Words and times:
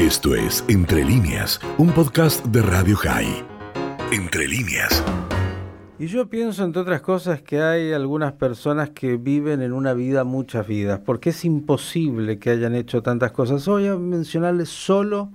Esto 0.00 0.34
es 0.34 0.64
Entre 0.66 1.04
líneas, 1.04 1.60
un 1.76 1.90
podcast 1.90 2.42
de 2.46 2.62
Radio 2.62 2.96
High. 2.96 3.44
Entre 4.10 4.48
líneas. 4.48 5.04
Y 5.98 6.06
yo 6.06 6.30
pienso, 6.30 6.64
entre 6.64 6.80
otras 6.80 7.02
cosas, 7.02 7.42
que 7.42 7.60
hay 7.60 7.92
algunas 7.92 8.32
personas 8.32 8.88
que 8.88 9.18
viven 9.18 9.60
en 9.60 9.74
una 9.74 9.92
vida 9.92 10.24
muchas 10.24 10.66
vidas, 10.66 11.00
porque 11.04 11.28
es 11.28 11.44
imposible 11.44 12.38
que 12.38 12.48
hayan 12.48 12.74
hecho 12.74 13.02
tantas 13.02 13.32
cosas. 13.32 13.66
Voy 13.66 13.88
a 13.88 13.96
mencionarles 13.96 14.70
solo 14.70 15.32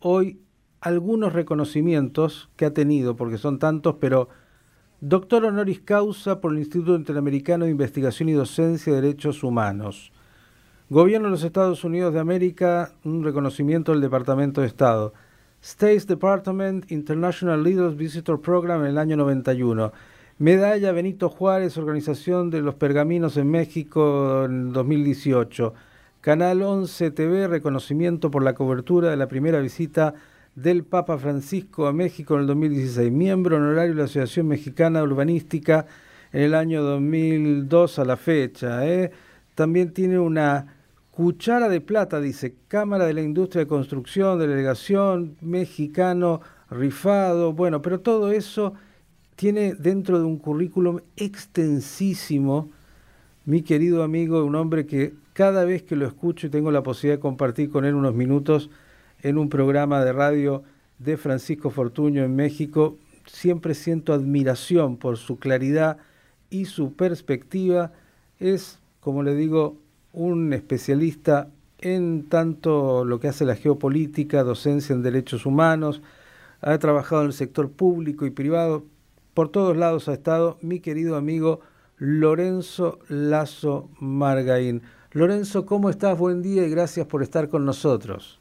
hoy 0.00 0.40
algunos 0.80 1.32
reconocimientos 1.32 2.50
que 2.56 2.64
ha 2.64 2.74
tenido, 2.74 3.14
porque 3.14 3.38
son 3.38 3.60
tantos, 3.60 3.94
pero 4.00 4.28
doctor 5.00 5.44
honoris 5.44 5.82
causa 5.82 6.40
por 6.40 6.50
el 6.50 6.58
Instituto 6.58 6.96
Interamericano 6.96 7.64
de 7.64 7.70
Investigación 7.70 8.28
y 8.28 8.32
Docencia 8.32 8.92
de 8.92 9.02
Derechos 9.02 9.44
Humanos. 9.44 10.10
Gobierno 10.92 11.28
de 11.28 11.30
los 11.30 11.44
Estados 11.44 11.84
Unidos 11.84 12.12
de 12.12 12.18
América, 12.18 12.94
un 13.04 13.22
reconocimiento 13.22 13.92
del 13.92 14.00
Departamento 14.00 14.60
de 14.60 14.66
Estado. 14.66 15.14
State 15.62 16.06
Department 16.08 16.90
International 16.90 17.62
Leaders 17.62 17.96
Visitor 17.96 18.40
Program 18.40 18.80
en 18.80 18.88
el 18.88 18.98
año 18.98 19.16
91. 19.16 19.92
Medalla 20.38 20.90
Benito 20.90 21.28
Juárez, 21.28 21.78
Organización 21.78 22.50
de 22.50 22.60
los 22.60 22.74
Pergaminos 22.74 23.36
en 23.36 23.52
México 23.52 24.46
en 24.46 24.72
2018. 24.72 25.74
Canal 26.20 26.60
11 26.60 27.12
TV, 27.12 27.46
reconocimiento 27.46 28.32
por 28.32 28.42
la 28.42 28.54
cobertura 28.54 29.10
de 29.10 29.16
la 29.16 29.28
primera 29.28 29.60
visita 29.60 30.14
del 30.56 30.82
Papa 30.82 31.18
Francisco 31.18 31.86
a 31.86 31.92
México 31.92 32.34
en 32.34 32.40
el 32.40 32.46
2016, 32.48 33.12
miembro 33.12 33.58
honorario 33.58 33.92
de 33.92 33.98
la 33.98 34.04
Asociación 34.06 34.48
Mexicana 34.48 35.04
Urbanística 35.04 35.86
en 36.32 36.42
el 36.42 36.54
año 36.56 36.82
2002 36.82 38.00
a 38.00 38.04
la 38.04 38.16
fecha. 38.16 38.84
¿eh? 38.88 39.12
También 39.54 39.92
tiene 39.92 40.18
una 40.18 40.79
cuchara 41.20 41.68
de 41.68 41.82
plata, 41.82 42.18
dice, 42.18 42.54
Cámara 42.66 43.04
de 43.04 43.12
la 43.12 43.20
Industria 43.20 43.64
de 43.64 43.68
Construcción, 43.68 44.38
Delegación 44.38 45.36
Mexicano 45.42 46.40
Rifado, 46.70 47.52
bueno, 47.52 47.82
pero 47.82 48.00
todo 48.00 48.32
eso 48.32 48.72
tiene 49.36 49.74
dentro 49.74 50.18
de 50.18 50.24
un 50.24 50.38
currículum 50.38 51.00
extensísimo, 51.16 52.70
mi 53.44 53.60
querido 53.60 54.02
amigo, 54.02 54.42
un 54.42 54.54
hombre 54.54 54.86
que 54.86 55.12
cada 55.34 55.66
vez 55.66 55.82
que 55.82 55.94
lo 55.94 56.06
escucho 56.06 56.46
y 56.46 56.50
tengo 56.50 56.70
la 56.70 56.82
posibilidad 56.82 57.18
de 57.18 57.20
compartir 57.20 57.68
con 57.68 57.84
él 57.84 57.96
unos 57.96 58.14
minutos, 58.14 58.70
en 59.20 59.36
un 59.36 59.50
programa 59.50 60.02
de 60.02 60.14
radio 60.14 60.62
de 60.98 61.18
Francisco 61.18 61.68
Fortuño 61.68 62.24
en 62.24 62.34
México. 62.34 62.96
Siempre 63.26 63.74
siento 63.74 64.14
admiración 64.14 64.96
por 64.96 65.18
su 65.18 65.38
claridad 65.38 65.98
y 66.48 66.64
su 66.64 66.94
perspectiva. 66.94 67.92
Es, 68.38 68.78
como 69.00 69.22
le 69.22 69.34
digo, 69.34 69.76
un 70.12 70.52
especialista 70.52 71.48
en 71.78 72.28
tanto 72.28 73.04
lo 73.04 73.20
que 73.20 73.28
hace 73.28 73.44
la 73.44 73.56
geopolítica, 73.56 74.42
docencia 74.42 74.94
en 74.94 75.02
derechos 75.02 75.46
humanos, 75.46 76.02
ha 76.60 76.78
trabajado 76.78 77.22
en 77.22 77.28
el 77.28 77.32
sector 77.32 77.70
público 77.70 78.26
y 78.26 78.30
privado, 78.30 78.84
por 79.34 79.48
todos 79.48 79.76
lados 79.76 80.08
ha 80.08 80.12
estado 80.12 80.58
mi 80.60 80.80
querido 80.80 81.16
amigo 81.16 81.60
Lorenzo 81.96 82.98
Lazo 83.08 83.88
Margaín. 83.98 84.82
Lorenzo, 85.12 85.66
¿cómo 85.66 85.90
estás? 85.90 86.18
Buen 86.18 86.42
día 86.42 86.66
y 86.66 86.70
gracias 86.70 87.06
por 87.06 87.22
estar 87.22 87.48
con 87.48 87.64
nosotros. 87.64 88.40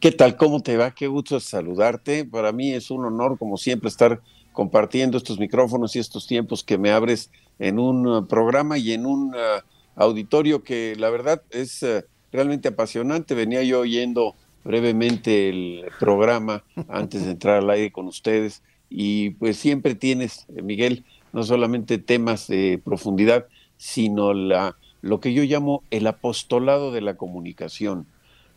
¿Qué 0.00 0.12
tal? 0.12 0.36
¿Cómo 0.36 0.62
te 0.62 0.76
va? 0.76 0.90
Qué 0.90 1.06
gusto 1.06 1.40
saludarte. 1.40 2.24
Para 2.24 2.52
mí 2.52 2.72
es 2.72 2.90
un 2.90 3.04
honor, 3.04 3.38
como 3.38 3.56
siempre, 3.56 3.88
estar 3.88 4.20
compartiendo 4.52 5.16
estos 5.16 5.38
micrófonos 5.38 5.96
y 5.96 5.98
estos 5.98 6.26
tiempos 6.26 6.64
que 6.64 6.76
me 6.76 6.90
abres 6.90 7.30
en 7.58 7.78
un 7.78 8.06
uh, 8.06 8.26
programa 8.26 8.78
y 8.78 8.92
en 8.92 9.06
un 9.06 9.34
uh, 9.34 9.62
auditorio 9.96 10.62
que 10.62 10.94
la 10.96 11.10
verdad 11.10 11.42
es 11.50 11.82
uh, 11.82 12.02
realmente 12.32 12.68
apasionante. 12.68 13.34
Venía 13.34 13.62
yo 13.62 13.80
oyendo 13.80 14.34
brevemente 14.64 15.48
el 15.48 15.86
programa 15.98 16.62
antes 16.88 17.24
de 17.24 17.32
entrar 17.32 17.58
al 17.58 17.70
aire 17.70 17.90
con 17.90 18.06
ustedes 18.06 18.62
y 18.88 19.30
pues 19.30 19.56
siempre 19.56 19.94
tienes, 19.94 20.46
Miguel, 20.48 21.04
no 21.32 21.42
solamente 21.42 21.98
temas 21.98 22.46
de 22.46 22.80
profundidad, 22.84 23.46
sino 23.76 24.32
la, 24.34 24.76
lo 25.02 25.20
que 25.20 25.32
yo 25.32 25.42
llamo 25.42 25.82
el 25.90 26.06
apostolado 26.06 26.92
de 26.92 27.00
la 27.00 27.16
comunicación 27.16 28.06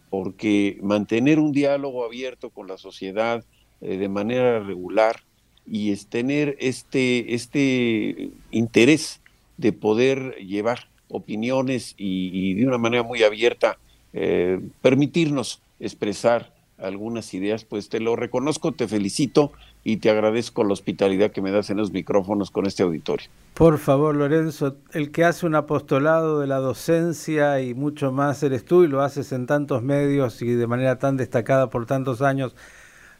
porque 0.10 0.80
mantener 0.82 1.40
un 1.40 1.52
diálogo 1.52 2.04
abierto 2.04 2.50
con 2.50 2.68
la 2.68 2.78
sociedad 2.78 3.44
eh, 3.82 3.98
de 3.98 4.10
manera 4.10 4.60
regular 4.60 5.22
y 5.66 5.92
es 5.92 6.08
tener 6.08 6.58
este, 6.60 7.36
este 7.36 8.32
interés 8.50 9.22
de 9.58 9.72
poder 9.72 10.36
llevar 10.38 10.88
opiniones 11.10 11.96
y, 11.98 12.54
de 12.54 12.68
una 12.68 12.78
manera 12.78 13.04
muy 13.04 13.24
abierta 13.24 13.78
eh, 14.14 14.60
permitirnos 14.82 15.62
expresar 15.80 16.54
algunas 16.78 17.34
ideas, 17.34 17.66
pues 17.66 17.90
te 17.90 18.00
lo 18.00 18.16
reconozco, 18.16 18.72
te 18.72 18.88
felicito 18.88 19.52
y 19.84 19.98
te 19.98 20.10
agradezco 20.10 20.64
la 20.64 20.74
hospitalidad 20.74 21.32
que 21.32 21.42
me 21.42 21.52
das 21.52 21.70
en 21.70 21.78
los 21.78 21.92
micrófonos 21.92 22.52
con 22.52 22.66
este 22.66 22.84
auditorio. 22.84 23.28
Por 23.54 23.78
favor, 23.78 24.16
Lorenzo, 24.16 24.78
el 24.94 25.12
que 25.12 25.24
hace 25.24 25.46
un 25.46 25.56
apostolado 25.56 26.40
de 26.40 26.48
la 26.48 26.58
docencia 26.58 27.62
y 27.62 27.74
mucho 27.74 28.12
más 28.12 28.42
eres 28.44 28.66
tú 28.66 28.84
y 28.84 28.88
lo 28.88 29.02
haces 29.02 29.32
en 29.32 29.46
tantos 29.46 29.84
medios 29.84 30.42
y 30.42 30.48
de 30.48 30.68
manera 30.68 30.98
tan 31.00 31.18
destacada 31.18 31.70
por 31.70 31.86
tantos 31.86 32.22
años. 32.22 32.56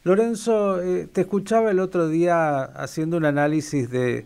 Lorenzo, 0.02 0.82
eh, 0.82 1.08
te 1.12 1.22
escuchaba 1.22 1.70
el 1.70 1.78
otro 1.78 2.08
día 2.08 2.62
haciendo 2.62 3.18
un 3.18 3.26
análisis 3.26 3.90
de 3.90 4.24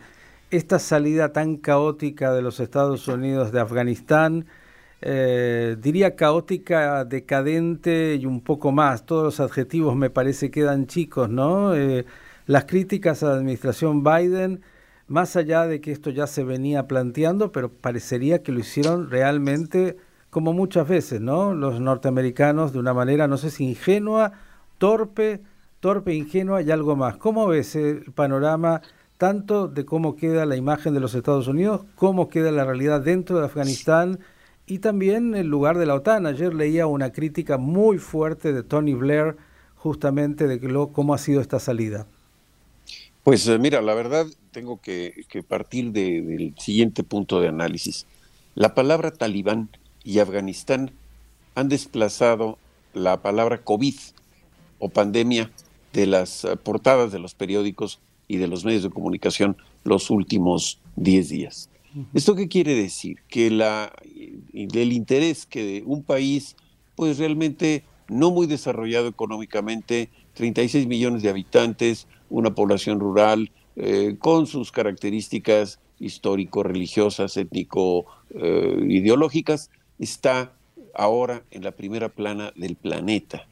esta 0.57 0.79
salida 0.79 1.33
tan 1.33 1.57
caótica 1.57 2.33
de 2.33 2.43
los 2.43 2.61
Estados 2.61 3.09
Unidos 3.09 3.51
de 3.51 3.61
Afganistán, 3.61 4.47
eh, 5.01 5.77
diría 5.81 6.17
caótica, 6.17 7.05
decadente 7.05 8.15
y 8.15 8.27
un 8.27 8.41
poco 8.41 8.73
más. 8.73 9.05
Todos 9.05 9.25
los 9.25 9.41
adjetivos 9.41 9.97
me 9.97 10.11
parece 10.11 10.51
quedan 10.51 10.87
chicos, 10.87 11.29
¿no? 11.29 11.75
Eh, 11.75 12.07
las 12.47 12.65
críticas 12.67 13.23
a 13.23 13.31
la 13.31 13.35
administración 13.35 14.05
Biden, 14.05 14.63
más 15.09 15.37
allá 15.37 15.67
de 15.67 15.81
que 15.81 15.93
esto 15.93 16.11
ya 16.11 16.27
se 16.27 16.45
venía 16.45 16.87
planteando, 16.87 17.53
pero 17.53 17.71
parecería 17.71 18.43
que 18.43 18.53
lo 18.53 18.61
hicieron 18.61 19.11
realmente 19.11 19.97
como 20.31 20.53
muchas 20.53 20.89
veces, 20.89 21.21
¿no? 21.21 21.55
Los 21.55 21.81
norteamericanos 21.81 22.73
de 22.73 22.79
una 22.79 22.95
manera, 22.95 23.29
no 23.29 23.37
sé 23.39 23.51
si 23.51 23.65
ingenua, 23.65 24.33
torpe, 24.79 25.43
torpe, 25.81 26.15
ingenua 26.15 26.63
y 26.63 26.71
algo 26.71 26.97
más. 26.97 27.17
¿Cómo 27.17 27.47
ves 27.47 27.77
el 27.77 28.13
panorama 28.15 28.83
tanto 29.19 29.69
de 29.69 29.85
cómo 29.85 30.17
queda 30.17 30.47
la 30.47 30.57
imagen 30.57 30.95
de 30.95 31.01
los 31.01 31.15
Estados 31.15 31.49
Unidos, 31.49 31.83
cómo 31.95 32.29
queda 32.29 32.51
la 32.51 32.65
realidad 32.65 33.01
dentro 33.01 33.39
de 33.39 33.47
Afganistán? 33.47 34.19
y 34.67 34.79
también 34.79 35.35
el 35.35 35.47
lugar 35.47 35.79
de 35.79 35.87
la 35.87 35.95
OTAN. 35.95 36.27
Ayer 36.27 36.55
leía 36.55 36.87
una 36.87 37.13
crítica 37.13 37.59
muy 37.59 37.99
fuerte 37.99 38.53
de 38.53 38.63
Tony 38.63 38.95
Blair 38.95 39.37
justamente 39.77 40.47
de 40.47 40.61
cómo 40.93 41.15
ha 41.15 41.19
sido 41.19 41.41
esta 41.41 41.61
salida. 41.61 42.07
Pues 43.23 43.47
eh, 43.47 43.59
mira, 43.59 43.83
la 43.83 43.95
verdad 43.95 44.27
tengo 44.51 44.81
que, 44.81 45.25
partir 45.47 45.93
del 45.93 46.55
siguiente 46.59 47.03
punto 47.03 47.41
de 47.41 47.49
análisis. 47.49 48.07
La 48.55 48.75
palabra 48.75 49.11
talibán 49.11 49.69
y 50.03 50.19
Afganistán 50.19 50.93
han 51.55 51.69
desplazado 51.69 52.59
la 52.93 53.21
palabra 53.23 53.59
COVID 53.59 53.95
o 54.79 54.89
pandemia 54.89 55.51
de 55.93 56.07
las 56.07 56.45
eh, 56.45 56.57
portadas 56.57 57.13
de 57.13 57.19
los 57.19 57.35
periódicos 57.35 58.01
y 58.29 58.39
de 58.39 58.49
los 58.49 58.65
medios 58.65 58.83
de 58.83 58.91
comunicación 58.91 59.57
los 59.85 60.11
últimos 60.11 60.81
10 60.97 61.29
días. 61.29 61.71
¿Esto 62.13 62.35
qué 62.35 62.49
quiere 62.49 62.75
decir? 62.75 63.19
Que 63.29 63.51
la, 63.51 63.93
el 64.53 64.93
interés 64.93 65.47
que 65.47 65.85
un 65.87 66.03
país, 66.03 66.57
pues 66.97 67.19
realmente 67.19 67.85
no 68.09 68.33
muy 68.33 68.47
desarrollado 68.47 69.09
económicamente, 69.09 70.09
36 70.35 70.87
millones 70.89 71.23
de 71.23 71.29
habitantes, 71.29 72.09
una 72.31 72.55
población 72.55 72.99
rural, 72.99 73.53
eh, 73.77 74.17
con 74.19 74.47
sus 74.47 74.73
características 74.73 75.79
histórico-religiosas, 76.01 77.37
étnico-ideológicas, 77.37 79.67
eh, 79.67 79.69
está 80.01 80.53
ahora 80.95 81.45
en 81.51 81.63
la 81.63 81.73
primera 81.73 82.09
plana 82.09 82.53
del 82.57 82.77
planeta. 82.77 83.47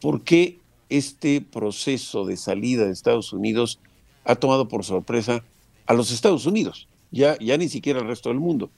¿Por 0.00 0.22
qué 0.22 0.58
este 0.88 1.40
proceso 1.40 2.24
de 2.24 2.36
salida 2.36 2.86
de 2.86 2.92
Estados 2.92 3.32
Unidos 3.32 3.80
ha 4.28 4.36
tomado 4.36 4.68
por 4.68 4.84
sorpresa 4.84 5.42
a 5.86 5.94
los 5.94 6.12
Estados 6.12 6.46
Unidos? 6.46 6.86
ya, 7.10 7.38
ya 7.38 7.56
ni 7.56 7.68
siquiera 7.68 8.00
el 8.00 8.06
resto 8.06 8.28
del 8.28 8.38
mundo. 8.38 8.70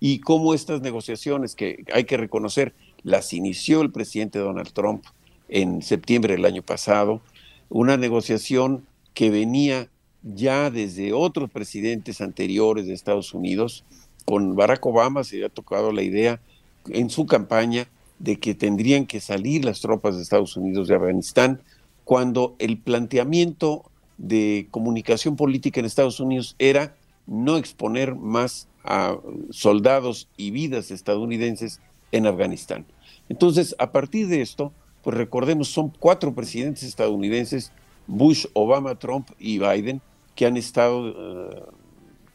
Y 0.00 0.18
cómo 0.20 0.54
estas 0.54 0.80
negociaciones, 0.80 1.54
que 1.54 1.84
hay 1.92 2.04
que 2.04 2.16
reconocer, 2.16 2.74
las 3.02 3.32
inició 3.32 3.82
el 3.82 3.90
presidente 3.90 4.38
Donald 4.38 4.72
Trump 4.72 5.04
en 5.48 5.82
septiembre 5.82 6.34
del 6.34 6.44
año 6.44 6.62
pasado, 6.62 7.20
una 7.68 7.96
negociación 7.96 8.84
que 9.14 9.30
venía 9.30 9.88
ya 10.22 10.70
desde 10.70 11.12
otros 11.12 11.50
presidentes 11.50 12.20
anteriores 12.20 12.86
de 12.86 12.94
Estados 12.94 13.34
Unidos. 13.34 13.84
Con 14.24 14.54
Barack 14.54 14.84
Obama 14.86 15.24
se 15.24 15.36
había 15.36 15.48
tocado 15.48 15.92
la 15.92 16.02
idea 16.02 16.40
en 16.88 17.10
su 17.10 17.26
campaña 17.26 17.88
de 18.18 18.38
que 18.38 18.54
tendrían 18.54 19.06
que 19.06 19.20
salir 19.20 19.64
las 19.64 19.80
tropas 19.80 20.16
de 20.16 20.22
Estados 20.22 20.56
Unidos 20.56 20.88
de 20.88 20.94
Afganistán, 20.94 21.60
cuando 22.04 22.54
el 22.58 22.78
planteamiento 22.78 23.84
de 24.18 24.68
comunicación 24.70 25.36
política 25.36 25.80
en 25.80 25.86
Estados 25.86 26.20
Unidos 26.20 26.54
era 26.58 26.94
no 27.26 27.56
exponer 27.56 28.14
más 28.14 28.68
a 28.84 29.16
soldados 29.50 30.28
y 30.36 30.50
vidas 30.50 30.90
estadounidenses 30.90 31.80
en 32.10 32.26
Afganistán. 32.26 32.84
Entonces, 33.28 33.74
a 33.78 33.92
partir 33.92 34.28
de 34.28 34.42
esto, 34.42 34.72
pues 35.02 35.16
recordemos, 35.16 35.68
son 35.68 35.92
cuatro 35.98 36.34
presidentes 36.34 36.84
estadounidenses, 36.84 37.72
Bush, 38.06 38.46
Obama, 38.52 38.96
Trump 38.96 39.30
y 39.38 39.58
Biden, 39.58 40.00
que 40.34 40.46
han 40.46 40.56
estado 40.56 41.08
eh, 41.08 41.62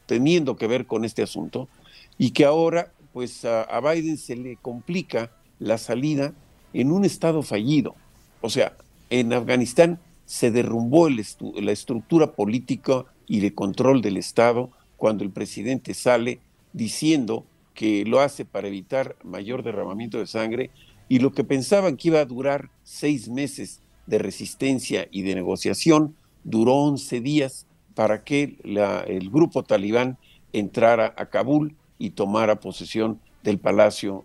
teniendo 0.06 0.56
que 0.56 0.66
ver 0.66 0.86
con 0.86 1.04
este 1.04 1.22
asunto 1.22 1.68
y 2.16 2.30
que 2.30 2.44
ahora 2.44 2.92
pues 3.12 3.44
a, 3.44 3.80
Biden 3.80 4.16
se 4.16 4.36
le 4.36 4.56
complica 4.56 5.32
la 5.58 5.78
salida 5.78 6.34
en 6.72 6.92
un 6.92 7.04
estado 7.04 7.42
fallido. 7.42 7.94
O 8.40 8.50
sea, 8.50 8.76
en 9.10 9.32
Afganistán 9.32 9.98
se 10.28 10.50
derrumbó 10.50 11.08
la 11.08 11.72
estructura 11.72 12.32
política 12.32 13.06
y 13.26 13.40
de 13.40 13.54
control 13.54 14.02
del 14.02 14.18
Estado 14.18 14.70
cuando 14.98 15.24
el 15.24 15.30
presidente 15.30 15.94
sale 15.94 16.40
diciendo 16.74 17.46
que 17.72 18.04
lo 18.04 18.20
hace 18.20 18.44
para 18.44 18.68
evitar 18.68 19.16
mayor 19.24 19.62
derramamiento 19.62 20.18
de 20.18 20.26
sangre 20.26 20.70
y 21.08 21.20
lo 21.20 21.32
que 21.32 21.44
pensaban 21.44 21.96
que 21.96 22.08
iba 22.08 22.20
a 22.20 22.26
durar 22.26 22.68
seis 22.82 23.30
meses 23.30 23.80
de 24.06 24.18
resistencia 24.18 25.08
y 25.10 25.22
de 25.22 25.34
negociación 25.34 26.14
duró 26.44 26.74
once 26.74 27.22
días 27.22 27.66
para 27.94 28.22
que 28.22 28.58
el 29.06 29.30
grupo 29.30 29.62
talibán 29.62 30.18
entrara 30.52 31.14
a 31.16 31.30
Kabul 31.30 31.74
y 31.98 32.10
tomara 32.10 32.60
posesión 32.60 33.18
del 33.42 33.58
palacio 33.58 34.24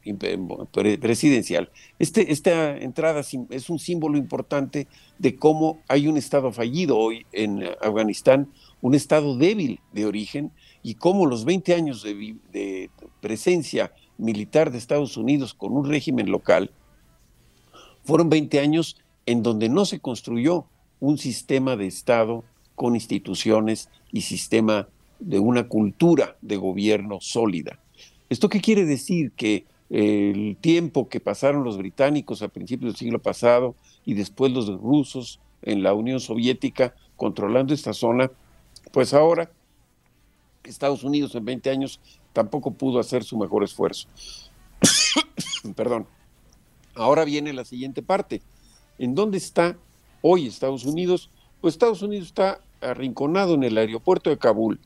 presidencial. 1.00 1.70
Este, 2.00 2.32
esta 2.32 2.78
entrada 2.78 3.22
es 3.50 3.70
un 3.70 3.80
símbolo 3.80 4.18
importante 4.18 4.88
de 5.20 5.36
cómo 5.36 5.80
hay 5.88 6.08
un 6.08 6.18
Estado 6.18 6.52
fallido 6.52 6.98
hoy 6.98 7.26
en 7.32 7.64
Afganistán, 7.82 8.52
un 8.82 8.96
Estado 8.96 9.38
débil 9.38 9.80
de 9.92 10.06
origen, 10.06 10.52
y 10.82 10.96
cómo 10.96 11.26
los 11.26 11.46
20 11.46 11.74
años 11.74 12.04
de, 12.04 12.36
de 12.52 12.90
presencia 13.22 13.94
militar 14.18 14.72
de 14.72 14.78
Estados 14.78 15.16
Unidos 15.16 15.54
con 15.54 15.74
un 15.74 15.86
régimen 15.86 16.30
local 16.30 16.72
fueron 18.04 18.30
20 18.30 18.60
años 18.60 18.98
en 19.26 19.44
donde 19.44 19.70
no 19.70 19.86
se 19.86 20.00
construyó 20.00 20.66
un 21.00 21.18
sistema 21.18 21.76
de 21.76 21.88
Estado 21.88 22.44
con 22.76 22.96
instituciones 22.96 23.90
y 24.12 24.22
sistema 24.22 24.88
de 25.20 25.40
una 25.40 25.68
cultura 25.68 26.38
de 26.42 26.58
gobierno 26.58 27.20
sólida. 27.22 27.80
¿Esto 28.34 28.50
qué 28.50 28.62
quiere 28.62 28.84
decir? 28.84 29.32
Que 29.34 29.68
el 29.92 30.58
tiempo 30.60 31.08
que 31.08 31.20
pasaron 31.20 31.64
los 31.64 31.78
británicos 31.78 32.42
a 32.42 32.48
principios 32.48 32.94
del 32.94 32.98
siglo 32.98 33.22
pasado 33.22 33.76
y 34.06 34.16
después 34.16 34.52
los 34.52 34.66
rusos 34.82 35.40
en 35.62 35.84
la 35.84 35.94
Unión 35.94 36.20
Soviética 36.20 36.96
controlando 37.16 37.76
esta 37.76 37.94
zona, 37.94 38.32
pues 38.92 39.14
ahora 39.14 39.52
Estados 40.64 41.04
Unidos 41.04 41.36
en 41.36 41.46
20 41.46 41.70
años 41.70 42.00
tampoco 42.34 42.72
pudo 42.72 43.00
hacer 43.00 43.24
su 43.24 43.38
mejor 43.38 43.64
esfuerzo. 43.64 44.08
Perdón. 45.76 46.08
Ahora 46.96 47.26
viene 47.26 47.54
la 47.54 47.66
siguiente 47.66 48.02
parte. 48.02 48.42
¿En 48.98 49.14
dónde 49.14 49.38
está 49.38 49.78
hoy 50.24 50.48
Estados 50.48 50.86
Unidos? 50.86 51.30
Pues 51.62 51.76
Estados 51.76 52.02
Unidos 52.02 52.30
está 52.30 52.62
arrinconado 52.82 53.54
en 53.54 53.64
el 53.64 53.78
aeropuerto 53.78 54.32
de 54.32 54.40
Kabul, 54.40 54.80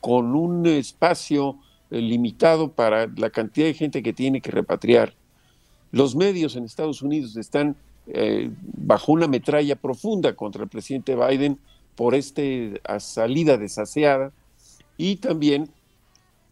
con 0.00 0.34
un 0.34 0.66
espacio 0.66 1.58
limitado 1.90 2.72
para 2.72 3.06
la 3.16 3.30
cantidad 3.30 3.66
de 3.66 3.74
gente 3.74 4.02
que 4.02 4.12
tiene 4.12 4.40
que 4.40 4.50
repatriar. 4.50 5.14
Los 5.92 6.16
medios 6.16 6.56
en 6.56 6.64
Estados 6.64 7.02
Unidos 7.02 7.36
están 7.36 7.76
eh, 8.08 8.50
bajo 8.60 9.12
una 9.12 9.28
metralla 9.28 9.76
profunda 9.76 10.34
contra 10.34 10.62
el 10.62 10.68
presidente 10.68 11.16
Biden 11.16 11.58
por 11.94 12.14
esta 12.14 12.42
salida 13.00 13.56
desaseada 13.56 14.32
y 14.96 15.16
también 15.16 15.70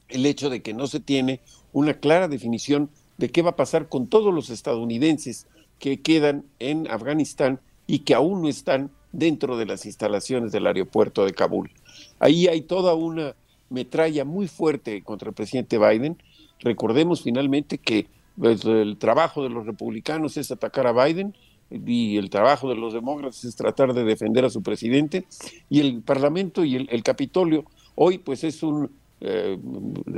el 0.09 0.27
hecho 0.27 0.51
de 0.51 0.63
que 0.63 0.75
no 0.75 0.87
se 0.87 1.01
tiene 1.01 1.41
una 1.73 1.95
clara 1.95 2.29
definición 2.29 2.91
de 3.19 3.31
qué 3.31 3.43
va 3.43 3.51
a 3.51 3.57
pasar 3.57 3.89
con 3.89 4.07
todos 4.07 4.33
los 4.35 4.51
estadounidenses 4.51 5.47
que 5.79 6.01
quedan 6.01 6.45
en 6.59 6.91
Afganistán 6.91 7.61
y 7.87 8.01
que 8.01 8.15
aún 8.15 8.43
no 8.43 8.49
están 8.49 8.91
dentro 9.13 9.57
de 9.57 9.67
las 9.67 9.87
instalaciones 9.87 10.53
del 10.53 10.67
aeropuerto 10.67 11.25
de 11.25 11.33
Kabul. 11.33 11.71
Ahí 12.19 12.49
hay 12.49 12.63
toda 12.63 12.95
una 12.95 13.37
metralla 13.75 14.25
muy 14.25 14.49
fuerte 14.49 15.03
contra 15.03 15.29
el 15.29 15.35
presidente 15.35 15.79
Biden. 15.79 16.17
Recordemos 16.61 17.23
finalmente 17.23 17.79
que 17.79 18.07
pues, 18.39 18.65
el 18.65 18.97
trabajo 18.97 19.43
de 19.43 19.51
los 19.51 19.67
republicanos 19.67 20.37
es 20.37 20.51
atacar 20.51 20.87
a 20.87 21.05
Biden 21.05 21.35
y 21.71 22.17
el 22.17 22.31
trabajo 22.31 22.69
de 22.69 22.77
los 22.77 22.95
demócratas 22.95 23.45
es 23.45 23.57
tratar 23.57 23.93
de 23.93 24.05
defender 24.05 24.45
a 24.45 24.51
su 24.51 24.63
presidente 24.63 25.27
y 25.69 25.81
el 25.81 26.03
Parlamento 26.03 26.65
y 26.65 26.77
el, 26.77 27.03
Capitolio 27.03 27.65
hoy 27.97 28.19
pues 28.19 28.45
es 28.45 28.63
un 28.63 28.91
eh, 29.21 29.59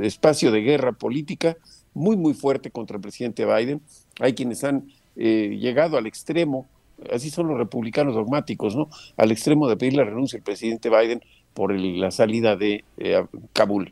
espacio 0.01 0.51
de 0.51 0.61
guerra 0.61 0.91
política 0.91 1.57
muy 1.93 2.15
muy 2.15 2.33
fuerte 2.33 2.69
contra 2.69 2.97
el 2.97 3.01
presidente 3.01 3.45
Biden. 3.45 3.81
Hay 4.19 4.33
quienes 4.33 4.63
han 4.63 4.91
eh, 5.15 5.57
llegado 5.59 5.97
al 5.97 6.05
extremo 6.05 6.67
así 7.11 7.29
son 7.29 7.47
los 7.47 7.57
republicanos 7.57 8.15
dogmáticos, 8.15 8.75
¿no? 8.75 8.89
Al 9.17 9.31
extremo 9.31 9.67
de 9.67 9.77
pedir 9.77 9.93
la 9.93 10.03
renuncia 10.03 10.37
del 10.37 10.43
presidente 10.43 10.89
Biden 10.89 11.21
por 11.57 11.73
la 11.75 12.11
salida 12.11 12.55
de 12.55 12.83
eh, 12.99 13.25
Kabul. 13.51 13.91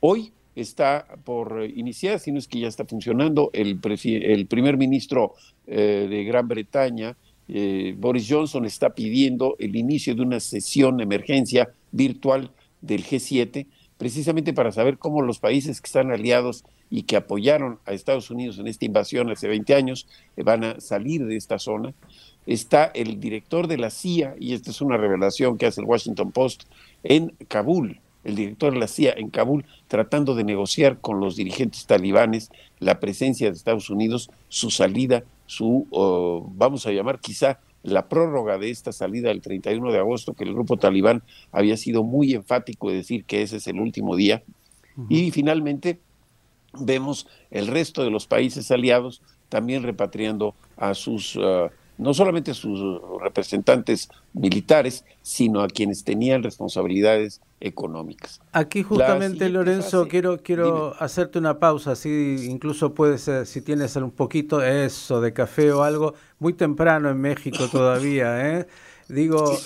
Hoy 0.00 0.32
está 0.56 1.06
por 1.22 1.62
iniciar, 1.62 2.18
si 2.18 2.32
no 2.32 2.38
es 2.38 2.48
que 2.48 2.58
ya 2.58 2.68
está 2.68 2.86
funcionando, 2.86 3.50
el, 3.52 3.78
el 3.82 4.46
primer 4.46 4.78
ministro 4.78 5.34
eh, 5.66 6.06
de 6.08 6.24
Gran 6.24 6.48
Bretaña, 6.48 7.18
eh, 7.48 7.94
Boris 7.98 8.26
Johnson, 8.30 8.64
está 8.64 8.94
pidiendo 8.94 9.56
el 9.58 9.76
inicio 9.76 10.14
de 10.14 10.22
una 10.22 10.40
sesión 10.40 10.96
de 10.96 11.02
emergencia 11.02 11.68
virtual 11.92 12.50
del 12.80 13.04
G7, 13.04 13.66
precisamente 13.98 14.54
para 14.54 14.72
saber 14.72 14.96
cómo 14.96 15.20
los 15.20 15.40
países 15.40 15.82
que 15.82 15.86
están 15.86 16.12
aliados 16.12 16.64
y 16.94 17.02
que 17.02 17.16
apoyaron 17.16 17.80
a 17.86 17.92
Estados 17.92 18.30
Unidos 18.30 18.58
en 18.58 18.68
esta 18.68 18.84
invasión 18.84 19.28
hace 19.28 19.48
20 19.48 19.74
años 19.74 20.06
van 20.36 20.62
a 20.62 20.80
salir 20.80 21.26
de 21.26 21.36
esta 21.36 21.58
zona 21.58 21.92
está 22.46 22.84
el 22.84 23.20
director 23.20 23.66
de 23.66 23.78
la 23.78 23.90
CIA, 23.90 24.36
y 24.38 24.52
esta 24.52 24.70
es 24.70 24.80
una 24.80 24.96
revelación 24.96 25.58
que 25.58 25.66
hace 25.66 25.80
el 25.80 25.86
Washington 25.86 26.30
Post, 26.30 26.64
en 27.02 27.34
Kabul, 27.48 28.00
el 28.22 28.36
director 28.36 28.72
de 28.72 28.78
la 28.78 28.86
CIA 28.86 29.14
en 29.16 29.30
Kabul, 29.30 29.64
tratando 29.88 30.34
de 30.34 30.44
negociar 30.44 31.00
con 31.00 31.20
los 31.20 31.36
dirigentes 31.36 31.86
talibanes 31.86 32.50
la 32.78 33.00
presencia 33.00 33.48
de 33.48 33.56
Estados 33.56 33.90
Unidos, 33.90 34.30
su 34.48 34.70
salida, 34.70 35.24
su, 35.46 35.86
vamos 36.54 36.86
a 36.86 36.92
llamar 36.92 37.18
quizá 37.18 37.60
la 37.82 38.08
prórroga 38.08 38.56
de 38.56 38.70
esta 38.70 38.92
salida 38.92 39.28
del 39.28 39.42
31 39.42 39.92
de 39.92 39.98
agosto, 39.98 40.32
que 40.32 40.44
el 40.44 40.54
grupo 40.54 40.76
talibán 40.76 41.22
había 41.52 41.76
sido 41.76 42.02
muy 42.02 42.32
enfático 42.32 42.88
de 42.88 42.96
decir 42.96 43.24
que 43.24 43.42
ese 43.42 43.56
es 43.56 43.66
el 43.66 43.80
último 43.80 44.16
día. 44.16 44.42
Y 45.08 45.32
finalmente 45.32 45.98
vemos 46.78 47.26
el 47.50 47.66
resto 47.66 48.02
de 48.02 48.10
los 48.10 48.26
países 48.26 48.70
aliados 48.70 49.22
también 49.48 49.82
repatriando 49.82 50.54
a 50.76 50.94
sus... 50.94 51.36
Uh, 51.36 51.68
no 51.96 52.12
solamente 52.12 52.50
a 52.50 52.54
sus 52.54 53.00
representantes 53.20 54.08
militares, 54.32 55.04
sino 55.22 55.60
a 55.60 55.68
quienes 55.68 56.04
tenían 56.04 56.42
responsabilidades 56.42 57.40
económicas. 57.60 58.40
Aquí 58.52 58.82
justamente, 58.82 59.48
Lorenzo, 59.48 60.08
quiero, 60.08 60.38
quiero 60.42 60.94
hacerte 60.98 61.38
una 61.38 61.58
pausa, 61.58 61.92
así 61.92 62.46
incluso 62.48 62.94
puedes, 62.94 63.30
si 63.48 63.62
tienes 63.62 63.96
un 63.96 64.10
poquito 64.10 64.62
eso 64.62 65.20
de 65.20 65.32
café 65.32 65.72
o 65.72 65.82
algo, 65.82 66.14
muy 66.38 66.52
temprano 66.52 67.08
en 67.10 67.20
México 67.20 67.68
todavía, 67.70 68.58
¿eh? 68.58 68.66
Digo, 69.08 69.56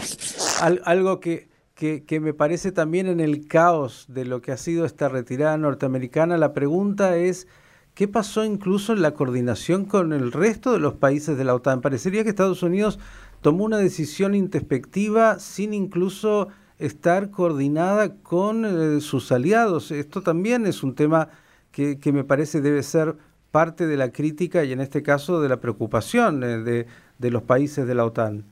algo 0.84 1.20
que, 1.20 1.48
que, 1.74 2.04
que 2.04 2.20
me 2.20 2.34
parece 2.34 2.72
también 2.72 3.06
en 3.06 3.20
el 3.20 3.46
caos 3.46 4.06
de 4.08 4.24
lo 4.24 4.40
que 4.40 4.52
ha 4.52 4.56
sido 4.56 4.84
esta 4.84 5.08
retirada 5.08 5.56
norteamericana, 5.56 6.36
la 6.38 6.52
pregunta 6.52 7.16
es 7.16 7.46
¿Qué 7.94 8.08
pasó 8.08 8.44
incluso 8.44 8.92
en 8.92 9.02
la 9.02 9.14
coordinación 9.14 9.84
con 9.84 10.12
el 10.12 10.32
resto 10.32 10.72
de 10.72 10.80
los 10.80 10.94
países 10.94 11.38
de 11.38 11.44
la 11.44 11.54
OTAN? 11.54 11.80
Parecería 11.80 12.24
que 12.24 12.30
Estados 12.30 12.64
Unidos 12.64 12.98
tomó 13.40 13.64
una 13.64 13.78
decisión 13.78 14.34
introspectiva 14.34 15.38
sin 15.38 15.72
incluso 15.72 16.48
estar 16.80 17.30
coordinada 17.30 18.16
con 18.16 18.64
eh, 18.64 19.00
sus 19.00 19.30
aliados. 19.30 19.92
Esto 19.92 20.22
también 20.22 20.66
es 20.66 20.82
un 20.82 20.96
tema 20.96 21.28
que, 21.70 21.96
me 22.12 22.24
parece 22.24 22.60
debe 22.60 22.82
ser 22.82 23.16
parte 23.52 23.86
de 23.86 23.96
la 23.96 24.10
crítica 24.10 24.64
y 24.64 24.72
en 24.72 24.80
este 24.80 25.04
caso 25.04 25.40
de 25.40 25.48
la 25.48 25.60
preocupación 25.60 26.42
eh, 26.42 26.86
de, 27.18 27.30
los 27.30 27.44
países 27.44 27.86
de 27.86 27.94
la 27.94 28.06
OTAN. 28.06 28.44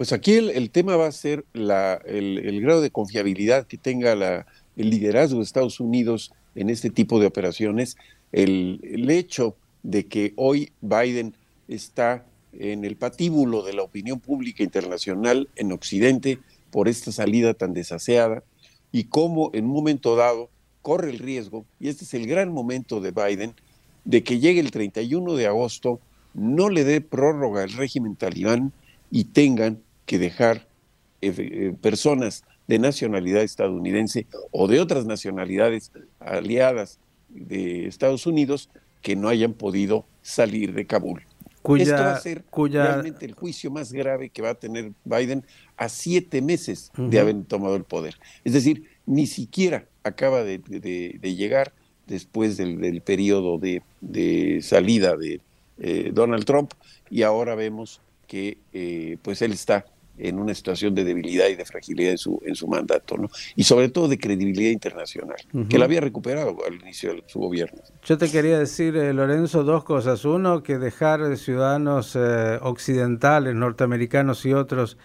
Pues 0.00 0.14
aquí 0.14 0.32
el, 0.32 0.70
tema 0.70 0.96
va 0.96 1.08
a 1.08 1.12
ser 1.12 1.44
la, 1.52 2.00
el, 2.06 2.62
grado 2.62 2.80
de 2.80 2.90
confiabilidad 2.90 3.66
que 3.66 3.76
tenga 3.76 4.14
la, 4.14 4.46
el 4.74 4.88
liderazgo 4.88 5.36
de 5.36 5.44
Estados 5.44 5.78
Unidos 5.78 6.32
en 6.54 6.70
este 6.70 6.88
tipo 6.88 7.20
de 7.20 7.26
operaciones. 7.26 7.98
El, 8.32 8.80
hecho 9.10 9.56
de 9.82 10.06
que 10.06 10.32
hoy 10.36 10.72
Biden 10.80 11.34
está 11.68 12.24
en 12.54 12.86
el 12.86 12.96
patíbulo 12.96 13.62
de 13.62 13.74
la 13.74 13.82
opinión 13.82 14.20
pública 14.20 14.62
internacional 14.62 15.50
en 15.54 15.70
Occidente 15.70 16.38
por 16.70 16.88
esta 16.88 17.12
salida 17.12 17.52
tan 17.52 17.74
desaseada 17.74 18.42
y 18.92 19.04
cómo 19.04 19.50
en 19.52 19.66
un 19.66 19.72
momento 19.72 20.16
dado 20.16 20.48
corre 20.80 21.10
el 21.10 21.18
riesgo, 21.18 21.66
y 21.78 21.88
este 21.88 22.04
es 22.04 22.14
el 22.14 22.26
gran 22.26 22.50
momento 22.50 23.02
de 23.02 23.10
Biden, 23.10 23.52
de 24.06 24.24
que 24.24 24.38
llegue 24.38 24.60
el 24.60 24.70
31 24.70 25.34
de 25.34 25.46
agosto, 25.46 26.00
no 26.32 26.70
le 26.70 26.84
dé 26.84 27.02
prórroga 27.02 27.64
al 27.64 27.72
régimen 27.72 28.16
talibán 28.16 28.72
y 29.10 29.24
tengan 29.24 29.82
que 30.10 30.18
dejar 30.18 30.66
eh, 31.22 31.32
eh, 31.38 31.72
personas 31.80 32.42
de 32.66 32.80
nacionalidad 32.80 33.44
estadounidense 33.44 34.26
o 34.50 34.66
de 34.66 34.80
otras 34.80 35.06
nacionalidades 35.06 35.92
aliadas 36.18 36.98
de 37.28 37.86
Estados 37.86 38.26
Unidos 38.26 38.70
que 39.02 39.14
no 39.14 39.28
hayan 39.28 39.52
podido 39.52 40.04
salir 40.20 40.74
de 40.74 40.84
Kabul. 40.84 41.22
Esto 41.78 41.94
va 41.94 42.14
a 42.14 42.20
ser 42.20 42.42
realmente 42.52 43.24
el 43.24 43.34
juicio 43.34 43.70
más 43.70 43.92
grave 43.92 44.30
que 44.30 44.42
va 44.42 44.50
a 44.50 44.54
tener 44.54 44.90
Biden 45.04 45.44
a 45.76 45.88
siete 45.88 46.42
meses 46.42 46.90
de 46.96 47.20
haber 47.20 47.44
tomado 47.44 47.76
el 47.76 47.84
poder. 47.84 48.16
Es 48.42 48.52
decir, 48.52 48.88
ni 49.06 49.28
siquiera 49.28 49.86
acaba 50.02 50.42
de, 50.42 50.58
llegar 51.22 51.72
después 52.08 52.56
del, 52.56 53.00
periodo 53.02 53.60
de, 53.60 54.58
salida 54.60 55.16
de 55.16 55.40
eh, 55.78 56.10
Donald 56.12 56.44
Trump 56.46 56.72
y 57.08 57.22
ahora 57.22 57.54
vemos 57.54 58.00
que 58.30 58.58
eh, 58.72 59.16
pues 59.22 59.42
él 59.42 59.50
está 59.50 59.86
en 60.20 60.38
una 60.38 60.54
situación 60.54 60.94
de 60.94 61.04
debilidad 61.04 61.48
y 61.48 61.54
de 61.54 61.64
fragilidad 61.64 62.12
en 62.12 62.18
su, 62.18 62.40
en 62.44 62.54
su 62.54 62.68
mandato, 62.68 63.16
¿no? 63.16 63.28
Y 63.56 63.64
sobre 63.64 63.88
todo 63.88 64.08
de 64.08 64.18
credibilidad 64.18 64.70
internacional, 64.70 65.38
que 65.68 65.78
la 65.78 65.84
había 65.84 66.00
recuperado 66.00 66.56
al 66.66 66.74
inicio 66.74 67.14
de 67.14 67.24
su 67.26 67.38
gobierno. 67.38 67.80
Yo 68.04 68.18
te 68.18 68.30
quería 68.30 68.58
decir, 68.58 68.96
eh, 68.96 69.12
Lorenzo, 69.12 69.64
dos 69.64 69.84
cosas. 69.84 70.24
Uno, 70.24 70.62
que 70.62 70.78
dejar 70.78 71.36
ciudadanos 71.36 72.16
eh, 72.16 72.58
occidentales, 72.62 73.54
norteamericanos 73.54 74.44
y 74.46 74.52
otros 74.52 74.96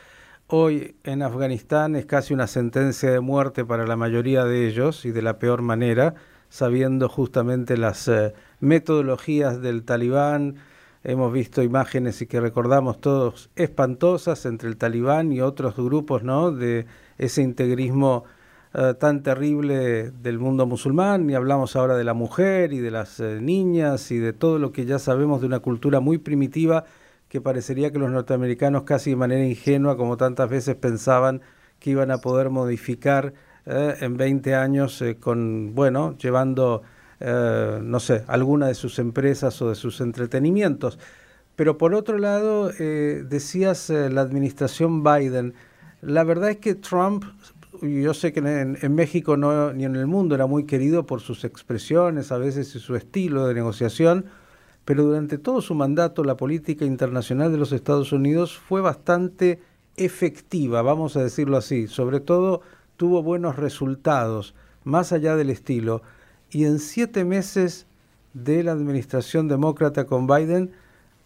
hoy 0.48 0.95
en 1.03 1.24
Afganistán 1.24 1.95
es 1.95 2.05
casi 2.05 2.34
una 2.34 2.48
sentencia 2.48 3.10
de 3.10 3.19
muerte 3.19 3.65
para 3.65 3.88
la 3.88 3.95
mayoría 3.95 4.45
de 4.45 4.67
ellos 4.67 5.05
y 5.05 5.12
de 5.12 5.22
la 5.22 5.39
peor 5.39 5.62
manera, 5.62 6.15
sabiendo 6.50 7.10
justamente 7.10 7.77
las 7.77 8.07
eh, 8.07 8.34
metodologías 8.60 9.62
del 9.62 9.84
talibán, 9.84 10.57
Hemos 11.07 11.31
visto 11.31 11.62
imágenes 11.62 12.19
y 12.24 12.25
que 12.25 12.41
recordamos 12.41 13.00
todos 13.00 13.51
espantosas 13.55 14.43
entre 14.47 14.69
el 14.69 14.77
talibán 14.77 15.31
y 15.31 15.39
otros 15.39 15.75
grupos, 15.75 16.24
¿no? 16.24 16.51
De 16.51 16.88
ese 17.19 17.43
integrismo 17.43 18.24
eh, 18.74 18.95
tan 19.00 19.21
terrible 19.21 20.09
del 20.09 20.39
mundo 20.39 20.65
musulmán. 20.65 21.29
Y 21.29 21.35
hablamos 21.35 21.75
ahora 21.75 21.95
de 21.95 22.03
la 22.03 22.15
mujer 22.15 22.74
y 22.74 22.79
de 22.79 22.89
las 22.89 23.19
eh, 23.19 23.38
niñas 23.39 24.09
y 24.09 24.17
de 24.17 24.33
todo 24.33 24.57
lo 24.57 24.71
que 24.71 24.85
ya 24.85 24.97
sabemos 24.97 25.41
de 25.41 25.45
una 25.45 25.59
cultura 25.59 26.00
muy 26.00 26.17
primitiva 26.17 26.85
que 27.29 27.39
parecería 27.39 27.91
que 27.91 28.00
los 28.00 28.09
norteamericanos 28.09 28.81
casi 28.81 29.12
de 29.12 29.15
manera 29.17 29.45
ingenua, 29.45 29.97
como 29.97 30.17
tantas 30.17 30.50
veces 30.50 30.75
pensaban 30.75 31.41
que 31.79 31.91
iban 31.91 32.09
a 32.09 32.17
poder 32.17 32.50
modificar 32.50 33.35
eh, 33.67 33.95
en 34.01 34.17
20 34.17 34.55
años 34.55 35.03
con, 35.19 35.75
bueno, 35.75 36.17
llevando 36.17 36.81
eh, 37.19 37.79
no 37.81 38.00
sé, 38.00 38.24
alguna 38.27 38.67
de 38.67 38.75
sus 38.75 39.00
empresas 39.00 39.62
o 39.62 39.69
de 39.69 39.75
sus 39.75 40.01
entretenimientos. 40.01 41.00
Pero 41.55 41.77
por 41.77 41.95
otro 41.95 42.17
lado, 42.17 42.72
eh, 42.79 43.24
decías 43.27 43.89
eh, 43.89 44.10
la 44.10 44.22
administración 44.22 45.03
Biden, 45.03 45.53
la 46.01 46.24
verdad 46.24 46.50
es 46.51 46.57
que 46.57 46.75
Trump, 46.75 47.24
yo 47.81 48.13
sé 48.13 48.34
que 48.34 48.39
en, 48.39 48.95
México 48.95 49.38
no, 49.38 49.74
ni 49.74 49.86
en 49.86 49.95
el 49.95 50.07
mundo 50.07 50.36
era 50.36 50.45
muy 50.45 50.65
querido 50.65 51.05
por 51.05 51.22
sus 51.22 51.43
expresiones 51.45 52.31
a 52.31 52.38
veces 52.38 52.75
y 52.75 52.79
su 52.79 52.95
estilo 52.95 53.48
de 53.48 53.53
negociación, 53.53 54.25
pero 54.84 55.03
durante 55.03 55.38
todo 55.38 55.62
su 55.62 55.74
mandato 55.74 56.24
la 56.24 56.38
política 56.38 56.86
internacional 56.86 57.51
de 57.51 57.57
los 57.57 57.72
Estados 57.72 58.12
Unidos 58.12 58.57
fue 58.57 58.81
bastante 58.81 59.62
efectiva, 59.98 60.81
vamos 60.81 61.15
a 61.15 61.24
decirlo 61.24 61.57
así, 61.57 61.88
sobre 61.88 62.19
todo 62.19 62.62
tuvo 62.98 63.24
buenos 63.24 63.55
resultados, 63.55 64.53
más 64.84 65.12
allá 65.12 65.36
del 65.36 65.50
estilo 65.50 66.01
y 66.51 66.65
en 66.65 66.79
siete 66.79 67.25
meses 67.25 67.85
de 68.33 68.63
la 68.63 68.71
administración 68.71 69.47
demócrata 69.47 70.05
con 70.05 70.27
Biden 70.27 70.71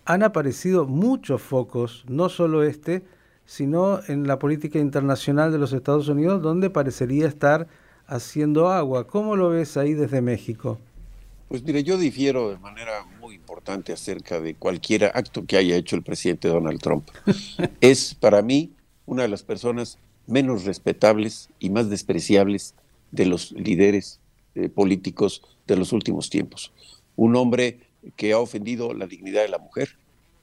han 0.06 0.24
aparecido 0.24 0.86
muchos 0.86 1.42
focos, 1.42 2.04
no 2.08 2.30
solo 2.30 2.64
este, 2.64 3.04
sino 3.46 4.00
en 4.08 4.28
la 4.28 4.40
política 4.40 4.80
internacional 4.80 5.52
de 5.52 5.58
los 5.58 5.74
Estados 5.74 6.08
Unidos, 6.08 6.42
donde 6.42 6.70
parecería 6.70 7.28
estar 7.28 7.68
haciendo 8.08 8.70
agua. 8.70 9.08
¿Cómo 9.08 9.36
lo 9.36 9.50
ves 9.50 9.78
ahí 9.78 9.94
desde 9.94 10.22
México? 10.22 10.80
Pues 11.48 11.64
mire, 11.64 11.84
yo 11.84 11.98
difiero 11.98 12.52
de 12.52 12.60
manera 12.60 13.06
muy 13.20 13.36
importante 13.36 13.92
acerca 13.92 14.40
de 14.40 14.54
cualquier 14.54 15.06
acto 15.06 15.46
que 15.46 15.58
haya 15.58 15.76
hecho 15.76 15.96
el 15.96 16.04
presidente 16.04 16.48
Donald 16.48 16.80
Trump. 16.80 17.08
es 17.82 18.14
para 18.14 18.44
mí 18.44 18.72
una 19.08 19.24
de 19.24 19.30
las 19.30 19.42
personas 19.42 19.98
menos 20.28 20.66
respetables 20.66 21.50
y 21.60 21.72
más 21.72 21.90
despreciables 21.90 22.76
de 23.12 23.26
los 23.26 23.52
líderes 23.52 24.20
eh, 24.60 24.70
políticos 24.70 25.42
de 25.68 25.76
los 25.76 25.94
últimos 25.94 26.30
tiempos. 26.30 26.72
Un 27.16 27.36
hombre 27.36 27.80
que 28.16 28.34
ha 28.34 28.40
ofendido 28.40 28.94
la 28.94 29.08
dignidad 29.08 29.42
de 29.42 29.50
la 29.50 29.58
mujer, 29.58 29.90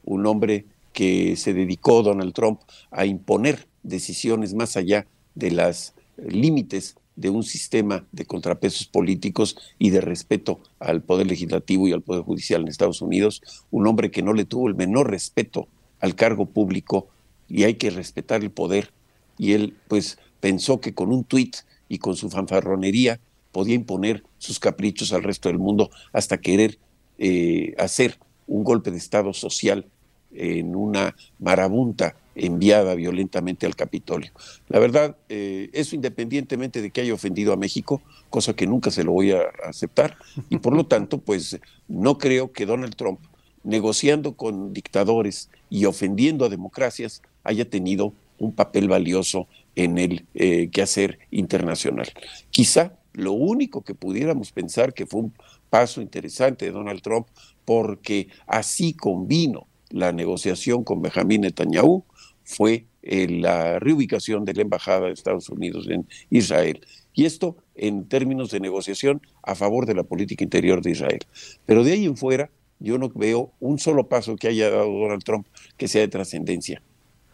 un 0.04 0.26
hombre 0.26 0.64
que 0.92 1.36
se 1.36 1.52
dedicó 1.52 2.02
Donald 2.02 2.32
Trump 2.32 2.60
a 2.90 3.04
imponer 3.06 3.66
decisiones 3.82 4.54
más 4.54 4.76
allá 4.76 5.06
de 5.34 5.50
los 5.50 5.92
límites 6.16 6.96
de 7.16 7.30
un 7.30 7.42
sistema 7.42 8.06
de 8.12 8.26
contrapesos 8.26 8.86
políticos 8.86 9.56
y 9.78 9.90
de 9.90 10.00
respeto 10.00 10.60
al 10.78 11.02
poder 11.02 11.26
legislativo 11.26 11.88
y 11.88 11.92
al 11.92 12.02
poder 12.02 12.22
judicial 12.22 12.62
en 12.62 12.68
Estados 12.68 13.00
Unidos, 13.02 13.42
un 13.70 13.86
hombre 13.86 14.10
que 14.10 14.22
no 14.22 14.32
le 14.32 14.44
tuvo 14.44 14.68
el 14.68 14.74
menor 14.74 15.10
respeto 15.10 15.68
al 16.00 16.14
cargo 16.14 16.46
público 16.46 17.08
y 17.48 17.64
hay 17.64 17.74
que 17.74 17.90
respetar 17.90 18.42
el 18.42 18.50
poder 18.50 18.90
y 19.38 19.52
él 19.52 19.76
pues 19.88 20.18
pensó 20.40 20.80
que 20.80 20.94
con 20.94 21.12
un 21.12 21.24
tuit 21.24 21.56
y 21.88 21.98
con 21.98 22.16
su 22.16 22.30
fanfarronería 22.30 23.20
podía 23.56 23.74
imponer 23.74 24.22
sus 24.36 24.60
caprichos 24.60 25.14
al 25.14 25.22
resto 25.22 25.48
del 25.48 25.56
mundo 25.56 25.88
hasta 26.12 26.36
querer 26.36 26.78
eh, 27.16 27.74
hacer 27.78 28.18
un 28.46 28.64
golpe 28.64 28.90
de 28.90 28.98
Estado 28.98 29.32
social 29.32 29.86
en 30.30 30.76
una 30.76 31.16
marabunta 31.38 32.16
enviada 32.34 32.94
violentamente 32.94 33.64
al 33.64 33.74
Capitolio. 33.74 34.30
La 34.68 34.78
verdad, 34.78 35.16
eh, 35.30 35.70
eso 35.72 35.96
independientemente 35.96 36.82
de 36.82 36.90
que 36.90 37.00
haya 37.00 37.14
ofendido 37.14 37.54
a 37.54 37.56
México, 37.56 38.02
cosa 38.28 38.54
que 38.54 38.66
nunca 38.66 38.90
se 38.90 39.04
lo 39.04 39.12
voy 39.12 39.32
a 39.32 39.40
aceptar, 39.64 40.18
y 40.50 40.58
por 40.58 40.76
lo 40.76 40.84
tanto, 40.94 41.16
pues 41.16 41.58
no 41.88 42.18
creo 42.18 42.52
que 42.52 42.66
Donald 42.66 42.94
Trump, 42.94 43.20
negociando 43.64 44.34
con 44.34 44.74
dictadores 44.74 45.48
y 45.70 45.86
ofendiendo 45.86 46.44
a 46.44 46.50
democracias, 46.50 47.22
haya 47.42 47.64
tenido 47.70 48.12
un 48.38 48.52
papel 48.52 48.86
valioso 48.86 49.48
en 49.76 49.96
el 49.96 50.26
eh, 50.34 50.68
quehacer 50.70 51.20
internacional. 51.30 52.12
Quizá 52.50 52.92
lo 53.16 53.32
único 53.32 53.82
que 53.82 53.94
pudiéramos 53.94 54.52
pensar 54.52 54.92
que 54.92 55.06
fue 55.06 55.22
un 55.22 55.34
paso 55.70 56.00
interesante 56.02 56.66
de 56.66 56.70
Donald 56.70 57.00
Trump, 57.00 57.26
porque 57.64 58.28
así 58.46 58.92
convino 58.92 59.66
la 59.90 60.12
negociación 60.12 60.84
con 60.84 61.00
Benjamín 61.00 61.40
Netanyahu, 61.40 62.04
fue 62.44 62.84
eh, 63.02 63.26
la 63.28 63.78
reubicación 63.78 64.44
de 64.44 64.54
la 64.54 64.62
Embajada 64.62 65.06
de 65.06 65.12
Estados 65.12 65.48
Unidos 65.48 65.88
en 65.88 66.06
Israel. 66.30 66.80
Y 67.14 67.24
esto 67.24 67.56
en 67.74 68.06
términos 68.06 68.50
de 68.50 68.60
negociación 68.60 69.22
a 69.42 69.54
favor 69.54 69.86
de 69.86 69.94
la 69.94 70.02
política 70.02 70.44
interior 70.44 70.82
de 70.82 70.90
Israel. 70.90 71.20
Pero 71.64 71.84
de 71.84 71.92
ahí 71.92 72.04
en 72.04 72.16
fuera, 72.16 72.50
yo 72.78 72.98
no 72.98 73.08
veo 73.08 73.52
un 73.58 73.78
solo 73.78 74.08
paso 74.08 74.36
que 74.36 74.48
haya 74.48 74.68
dado 74.68 74.92
Donald 74.92 75.24
Trump 75.24 75.46
que 75.78 75.88
sea 75.88 76.02
de 76.02 76.08
trascendencia. 76.08 76.82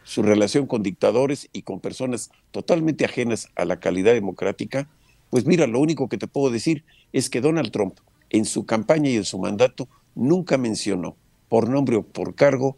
Su 0.05 0.23
relación 0.23 0.67
con 0.67 0.83
dictadores 0.83 1.49
y 1.53 1.62
con 1.62 1.81
personas 1.81 2.31
totalmente 2.53 3.05
ajenas 3.05 3.49
a 3.57 3.65
la 3.65 3.81
calidad 3.81 4.12
democrática 4.12 4.89
pues 5.33 5.47
mira, 5.47 5.67
lo 5.67 5.81
único 5.81 6.11
que 6.11 6.19
te 6.19 6.27
puedo 6.27 6.53
decir 6.53 6.85
es 7.15 7.31
que 7.31 7.41
Donald 7.41 7.71
Trump, 7.71 7.95
en 8.29 8.45
su 8.45 8.67
campaña 8.67 9.09
y 9.09 9.17
en 9.17 9.25
su 9.25 9.39
mandato, 9.39 9.89
nunca 10.15 10.59
mencionó 10.59 11.17
por 11.49 11.71
nombre 11.71 11.97
o 11.97 12.03
por 12.03 12.35
cargo 12.35 12.77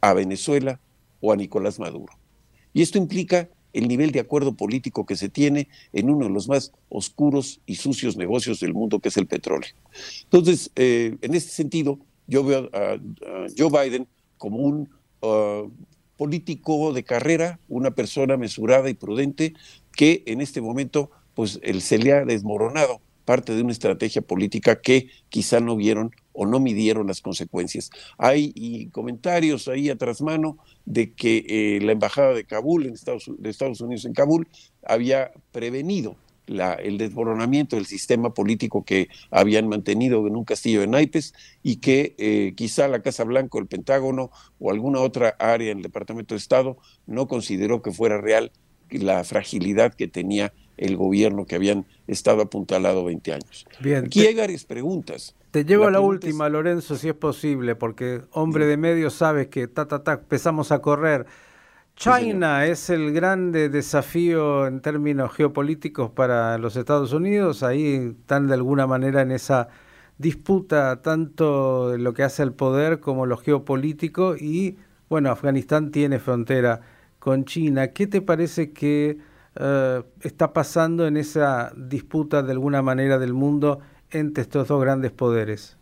a 0.00 0.14
Venezuela 0.14 0.80
o 1.20 1.30
a 1.30 1.36
Nicolás 1.36 1.78
Maduro. 1.78 2.14
Y 2.72 2.80
esto 2.80 2.96
implica 2.96 3.50
el 3.74 3.86
nivel 3.86 4.12
de 4.12 4.20
acuerdo 4.20 4.54
político 4.54 5.04
que 5.04 5.14
se 5.14 5.28
tiene 5.28 5.68
en 5.92 6.08
uno 6.08 6.24
de 6.24 6.32
los 6.32 6.48
más 6.48 6.72
oscuros 6.88 7.60
y 7.66 7.74
sucios 7.74 8.16
negocios 8.16 8.60
del 8.60 8.72
mundo, 8.72 9.00
que 9.00 9.10
es 9.10 9.18
el 9.18 9.26
petróleo. 9.26 9.68
Entonces, 10.22 10.70
eh, 10.76 11.18
en 11.20 11.34
este 11.34 11.50
sentido, 11.50 11.98
yo 12.26 12.42
veo 12.44 12.70
a, 12.72 12.98
Joe 13.58 13.68
Biden 13.68 14.08
como 14.38 14.56
un 14.56 14.88
uh, 15.20 15.70
político 16.16 16.94
de 16.94 17.02
carrera, 17.02 17.60
una 17.68 17.90
persona 17.90 18.38
mesurada 18.38 18.88
y 18.88 18.94
prudente 18.94 19.52
que 19.92 20.22
en 20.24 20.40
este 20.40 20.62
momento 20.62 21.10
pues 21.34 21.60
le 21.62 22.12
ha 22.12 22.24
desmoronado 22.24 23.00
parte 23.24 23.54
de 23.54 23.62
una 23.62 23.72
estrategia 23.72 24.22
política 24.22 24.80
que 24.80 25.08
quizá 25.28 25.60
no 25.60 25.76
vieron 25.76 26.10
o 26.32 26.46
no 26.46 26.58
midieron 26.58 27.06
las 27.06 27.20
consecuencias. 27.20 27.90
Hay 28.18 28.88
comentarios 28.92 29.68
ahí 29.68 29.88
atrás 29.88 30.20
mano 30.20 30.58
de 30.84 31.12
que 31.12 31.44
eh, 31.48 31.80
la 31.80 31.92
embajada 31.92 32.34
de 32.34 32.44
Kabul, 32.44 32.86
en 32.86 32.94
Estados, 32.94 33.30
de 33.38 33.50
Estados 33.50 33.80
Unidos 33.80 34.04
en 34.04 34.14
Kabul, 34.14 34.48
había 34.84 35.30
prevenido 35.52 36.16
la, 36.46 36.74
el 36.74 36.98
desmoronamiento 36.98 37.76
del 37.76 37.86
sistema 37.86 38.34
político 38.34 38.84
que 38.84 39.08
habían 39.30 39.68
mantenido 39.68 40.26
en 40.26 40.34
un 40.34 40.44
castillo 40.44 40.80
de 40.80 40.88
naipes 40.88 41.32
y 41.62 41.76
que 41.76 42.16
eh, 42.18 42.54
quizá 42.56 42.88
la 42.88 43.02
Casa 43.02 43.22
Blanca, 43.22 43.60
el 43.60 43.68
Pentágono 43.68 44.32
o 44.58 44.72
alguna 44.72 45.00
otra 45.00 45.36
área 45.38 45.70
en 45.70 45.78
el 45.78 45.84
Departamento 45.84 46.34
de 46.34 46.38
Estado 46.38 46.76
no 47.06 47.28
consideró 47.28 47.82
que 47.82 47.92
fuera 47.92 48.20
real 48.20 48.50
la 48.90 49.22
fragilidad 49.22 49.94
que 49.94 50.08
tenía 50.08 50.52
el 50.80 50.96
gobierno 50.96 51.44
que 51.44 51.54
habían 51.54 51.86
estado 52.06 52.42
apuntalado 52.42 53.04
20 53.04 53.32
años. 53.34 53.66
Bien. 53.80 54.06
Aquí 54.06 54.34
varias 54.34 54.64
preguntas. 54.64 55.36
Te 55.50 55.64
llevo 55.64 55.86
a 55.86 55.90
la 55.90 56.00
última, 56.00 56.48
Lorenzo, 56.48 56.96
si 56.96 57.08
es 57.08 57.14
posible, 57.14 57.74
porque 57.74 58.22
hombre 58.32 58.66
de 58.66 58.76
medio 58.76 59.10
sabes 59.10 59.48
que 59.48 59.68
ta, 59.68 59.86
ta, 59.86 60.02
ta, 60.02 60.14
empezamos 60.14 60.72
a 60.72 60.80
correr. 60.80 61.26
China 61.96 62.64
es 62.64 62.88
el 62.88 63.12
grande 63.12 63.68
desafío 63.68 64.66
en 64.66 64.80
términos 64.80 65.32
geopolíticos 65.32 66.10
para 66.10 66.56
los 66.56 66.76
Estados 66.76 67.12
Unidos. 67.12 67.62
Ahí 67.62 68.14
están 68.18 68.46
de 68.46 68.54
alguna 68.54 68.86
manera 68.86 69.20
en 69.20 69.32
esa 69.32 69.68
disputa 70.16 71.02
tanto 71.02 71.96
lo 71.98 72.14
que 72.14 72.22
hace 72.22 72.42
al 72.42 72.54
poder 72.54 73.00
como 73.00 73.26
lo 73.26 73.36
geopolítico 73.36 74.34
y 74.36 74.78
bueno, 75.10 75.30
Afganistán 75.30 75.90
tiene 75.90 76.20
frontera 76.20 76.80
con 77.18 77.44
China. 77.44 77.88
¿Qué 77.88 78.06
te 78.06 78.22
parece 78.22 78.72
que 78.72 79.18
eh, 79.56 80.02
está 80.22 80.52
pasando 80.52 81.06
en 81.06 81.16
esa 81.16 81.72
disputa 81.76 82.42
de 82.42 82.52
alguna 82.52 82.82
manera 82.82 83.18
del 83.18 83.32
mundo 83.32 83.80
entre 84.10 84.42
estos 84.42 84.68
dos 84.68 84.80
grandes 84.80 85.10
poderes? 85.10 85.76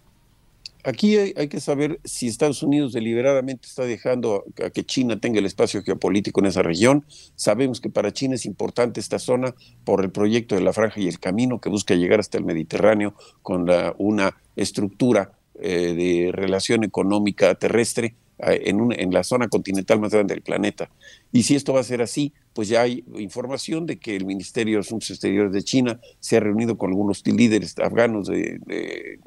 Aquí 0.84 1.16
hay, 1.16 1.48
que 1.48 1.60
saber 1.60 2.00
si 2.04 2.28
Estados 2.28 2.62
Unidos 2.62 2.92
deliberadamente 2.92 3.66
está 3.66 3.84
dejando 3.84 4.44
a 4.64 4.70
que 4.70 4.84
China 4.84 5.20
tenga 5.20 5.40
el 5.40 5.44
espacio 5.44 5.82
geopolítico 5.82 6.40
en 6.40 6.46
esa 6.46 6.62
región. 6.62 7.04
Sabemos 7.34 7.80
que 7.80 7.90
para 7.90 8.12
China 8.12 8.36
es 8.36 8.46
importante 8.46 9.00
esta 9.00 9.18
zona 9.18 9.54
por 9.84 10.02
el 10.02 10.10
proyecto 10.10 10.54
de 10.54 10.62
la 10.62 10.72
Franja 10.72 11.00
y 11.00 11.08
el 11.08 11.18
Camino 11.18 11.60
que 11.60 11.68
busca 11.68 11.94
llegar 11.94 12.20
hasta 12.20 12.38
el 12.38 12.44
Mediterráneo 12.44 13.14
con 13.42 13.66
una 13.98 14.36
estructura 14.56 15.32
eh, 15.60 15.94
de 15.94 16.30
relación 16.32 16.84
económica 16.84 17.54
terrestre 17.56 18.14
en, 18.38 19.12
la 19.12 19.24
zona 19.24 19.48
continental 19.48 20.00
más 20.00 20.12
grande 20.12 20.34
del 20.34 20.42
planeta. 20.42 20.90
Y 21.32 21.42
si 21.42 21.54
esto 21.54 21.72
va 21.72 21.80
a 21.80 21.84
ser 21.84 22.02
así, 22.02 22.32
pues 22.52 22.68
ya 22.68 22.82
hay 22.82 23.04
información 23.16 23.86
de 23.86 23.98
que 23.98 24.16
el 24.16 24.24
Ministerio 24.24 24.76
de 24.76 24.80
Asuntos 24.80 25.10
Exteriores 25.10 25.52
de 25.52 25.62
China 25.62 26.00
se 26.20 26.36
ha 26.36 26.40
reunido 26.40 26.78
con 26.78 26.90
algunos 26.90 27.26
líderes 27.26 27.78
afganos 27.78 28.28
de, 28.28 28.58
de 28.66 29.20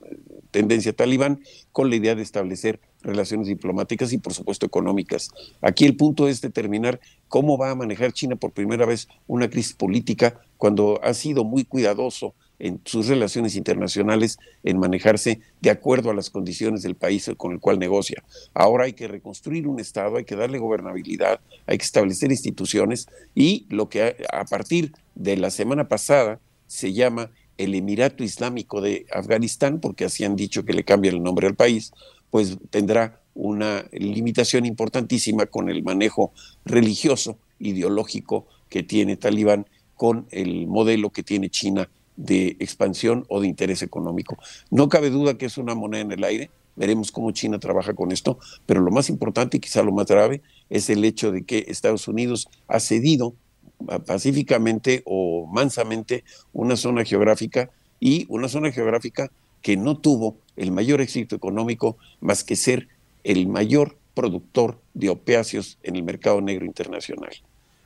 tendencia 0.51 0.93
talibán 0.93 1.41
con 1.71 1.89
la 1.89 1.95
idea 1.95 2.15
de 2.15 2.21
establecer 2.21 2.79
relaciones 3.01 3.47
diplomáticas 3.47 4.13
y 4.13 4.17
por 4.17 4.33
supuesto 4.33 4.65
económicas. 4.65 5.29
Aquí 5.61 5.85
el 5.85 5.95
punto 5.95 6.27
es 6.27 6.41
determinar 6.41 6.99
cómo 7.27 7.57
va 7.57 7.71
a 7.71 7.75
manejar 7.75 8.13
China 8.13 8.35
por 8.35 8.51
primera 8.51 8.85
vez 8.85 9.07
una 9.27 9.49
crisis 9.49 9.73
política 9.73 10.39
cuando 10.57 10.99
ha 11.03 11.13
sido 11.13 11.43
muy 11.43 11.65
cuidadoso 11.65 12.35
en 12.61 12.79
sus 12.85 13.07
relaciones 13.07 13.55
internacionales 13.55 14.37
en 14.63 14.77
manejarse 14.77 15.41
de 15.61 15.71
acuerdo 15.71 16.11
a 16.11 16.13
las 16.13 16.29
condiciones 16.29 16.83
del 16.83 16.93
país 16.93 17.29
con 17.35 17.53
el 17.53 17.59
cual 17.59 17.79
negocia. 17.79 18.23
Ahora 18.53 18.85
hay 18.85 18.93
que 18.93 19.07
reconstruir 19.07 19.67
un 19.67 19.79
Estado, 19.79 20.17
hay 20.17 20.25
que 20.25 20.35
darle 20.35 20.59
gobernabilidad, 20.59 21.41
hay 21.65 21.79
que 21.79 21.83
establecer 21.83 22.29
instituciones 22.29 23.07
y 23.33 23.65
lo 23.69 23.89
que 23.89 24.15
a, 24.31 24.45
partir 24.45 24.93
de 25.15 25.37
la 25.37 25.49
semana 25.49 25.87
pasada 25.87 26.39
se 26.67 26.93
llama 26.93 27.31
el 27.57 27.73
Emirato 27.73 28.23
Islámico 28.23 28.79
de 28.79 29.07
Afganistán, 29.11 29.79
porque 29.79 30.05
así 30.05 30.23
han 30.23 30.35
dicho 30.35 30.63
que 30.63 30.73
le 30.73 30.83
cambian 30.83 31.15
el 31.15 31.23
nombre 31.23 31.47
al 31.47 31.55
país, 31.55 31.91
pues 32.29 32.57
tendrá 32.69 33.21
una 33.33 33.85
limitación 33.91 34.67
importantísima 34.67 35.47
con 35.47 35.67
el 35.69 35.81
manejo 35.81 36.31
religioso, 36.63 37.39
ideológico 37.57 38.45
que 38.69 38.83
tiene 38.83 39.17
Talibán 39.17 39.65
con 39.95 40.27
el 40.29 40.67
modelo 40.67 41.09
que 41.09 41.23
tiene 41.23 41.49
China 41.49 41.89
de 42.15 42.57
expansión 42.59 43.25
o 43.29 43.41
de 43.41 43.47
interés 43.47 43.81
económico. 43.81 44.37
No 44.69 44.89
cabe 44.89 45.09
duda 45.09 45.37
que 45.37 45.45
es 45.45 45.57
una 45.57 45.75
moneda 45.75 46.01
en 46.01 46.11
el 46.11 46.23
aire, 46.23 46.49
veremos 46.75 47.11
cómo 47.11 47.31
China 47.31 47.59
trabaja 47.59 47.93
con 47.93 48.11
esto, 48.11 48.39
pero 48.65 48.81
lo 48.81 48.91
más 48.91 49.09
importante 49.09 49.57
y 49.57 49.59
quizá 49.59 49.83
lo 49.83 49.91
más 49.91 50.07
grave 50.07 50.41
es 50.69 50.89
el 50.89 51.03
hecho 51.03 51.31
de 51.31 51.43
que 51.43 51.65
Estados 51.67 52.07
Unidos 52.07 52.47
ha 52.67 52.79
cedido 52.79 53.33
pacíficamente 54.05 55.01
o 55.05 55.47
mansamente 55.47 56.23
una 56.53 56.75
zona 56.75 57.03
geográfica 57.03 57.69
y 57.99 58.25
una 58.29 58.47
zona 58.47 58.71
geográfica 58.71 59.31
que 59.61 59.77
no 59.77 59.97
tuvo 59.97 60.37
el 60.55 60.71
mayor 60.71 61.01
éxito 61.01 61.35
económico 61.35 61.97
más 62.19 62.43
que 62.43 62.55
ser 62.55 62.87
el 63.23 63.47
mayor 63.47 63.97
productor 64.13 64.79
de 64.93 65.09
opiáceos 65.09 65.77
en 65.83 65.95
el 65.95 66.03
mercado 66.03 66.41
negro 66.41 66.65
internacional. 66.65 67.31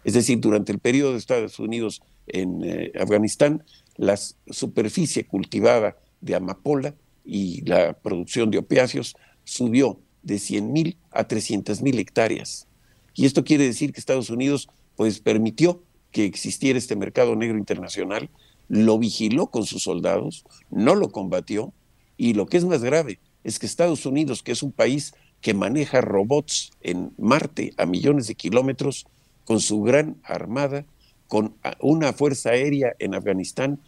Es 0.04 0.14
decir, 0.14 0.40
durante 0.40 0.72
el 0.72 0.80
periodo 0.80 1.12
de 1.12 1.18
Estados 1.18 1.60
Unidos 1.60 2.02
en 2.28 2.64
eh, 2.64 2.92
Afganistán, 3.00 3.64
la 3.98 4.18
superficie 4.18 5.26
cultivada 5.26 5.98
de 6.22 6.36
amapola 6.36 6.96
y 7.24 7.62
la 7.62 7.94
producción 7.94 8.52
de 8.52 8.58
opiáceos 8.58 9.16
subió 9.44 10.00
de 10.24 10.36
100.000 10.36 10.98
a 11.12 11.28
300.000 11.28 12.00
hectáreas. 12.00 12.68
Y 13.14 13.26
esto 13.26 13.44
quiere 13.44 13.66
decir 13.66 13.94
que 13.94 14.00
Estados 14.00 14.30
Unidos 14.30 14.68
pues 14.96 15.20
permitió 15.20 15.84
que 16.12 16.26
existiera 16.26 16.80
este 16.80 16.96
mercado 16.96 17.36
negro 17.36 17.58
internacional, 17.58 18.30
lo 18.68 18.98
vigiló 18.98 19.48
con 19.48 19.66
sus 19.66 19.84
soldados, 19.84 20.46
no 20.70 20.96
lo 20.96 21.10
combatió 21.10 21.74
y 22.18 22.34
lo 22.34 22.46
que 22.46 22.58
es 22.58 22.66
más 22.66 22.84
grave 22.84 23.20
es 23.44 23.60
que 23.60 23.66
Estados 23.66 24.06
Unidos, 24.06 24.42
que 24.42 24.52
es 24.52 24.64
un 24.64 24.72
país 24.72 25.14
que 25.42 25.54
maneja 25.54 26.02
robots 26.02 26.72
en 26.82 27.12
Marte 27.18 27.74
a 27.78 27.86
millones 27.86 28.28
de 28.28 28.36
kilómetros, 28.36 29.06
con 29.44 29.60
su 29.60 29.84
gran 29.84 30.18
armada, 30.24 30.86
con 31.28 31.56
una 31.80 32.14
fuerza 32.14 32.50
aérea 32.50 32.96
en 32.98 33.14
Afganistán, 33.14 33.80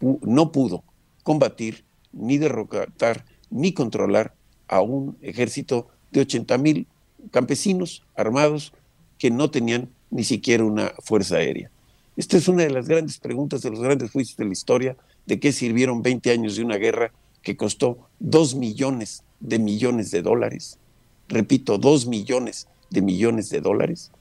no 0.00 0.52
pudo 0.52 0.84
combatir, 1.22 1.84
ni 2.12 2.38
derrotar, 2.38 3.24
ni 3.50 3.72
controlar 3.72 4.34
a 4.68 4.80
un 4.80 5.16
ejército 5.20 5.88
de 6.10 6.20
80 6.20 6.58
mil 6.58 6.86
campesinos 7.30 8.04
armados 8.14 8.72
que 9.18 9.30
no 9.30 9.50
tenían 9.50 9.88
ni 10.10 10.24
siquiera 10.24 10.64
una 10.64 10.92
fuerza 11.02 11.36
aérea. 11.36 11.70
Esta 12.16 12.36
es 12.36 12.46
una 12.46 12.62
de 12.62 12.70
las 12.70 12.88
grandes 12.88 13.18
preguntas 13.18 13.62
de 13.62 13.70
los 13.70 13.80
grandes 13.80 14.10
juicios 14.10 14.36
de 14.36 14.44
la 14.44 14.52
historia, 14.52 14.96
de 15.26 15.40
qué 15.40 15.52
sirvieron 15.52 16.02
20 16.02 16.30
años 16.30 16.56
de 16.56 16.62
una 16.62 16.76
guerra 16.76 17.12
que 17.42 17.56
costó 17.56 17.98
2 18.20 18.54
millones 18.54 19.24
de 19.40 19.58
millones 19.58 20.10
de 20.10 20.22
dólares. 20.22 20.78
Repito, 21.28 21.78
2 21.78 22.06
millones 22.06 22.68
de 22.90 23.02
millones 23.02 23.50
de 23.50 23.60
dólares 23.60 24.12